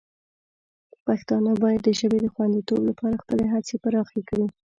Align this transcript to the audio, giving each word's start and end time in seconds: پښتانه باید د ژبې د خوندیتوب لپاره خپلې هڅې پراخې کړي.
پښتانه 1.05 1.51
باید 1.63 1.81
د 1.83 1.89
ژبې 1.99 2.19
د 2.21 2.27
خوندیتوب 2.33 2.81
لپاره 2.89 3.21
خپلې 3.23 3.45
هڅې 3.53 3.75
پراخې 3.83 4.21
کړي. 4.29 4.45